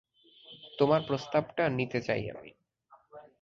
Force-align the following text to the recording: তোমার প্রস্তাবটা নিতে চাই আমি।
তোমার 0.77 1.01
প্রস্তাবটা 1.07 1.63
নিতে 1.69 1.99
চাই 2.01 2.23
আমি। 2.29 2.51